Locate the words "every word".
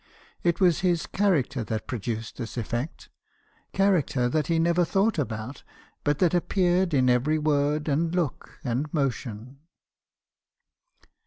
7.07-7.87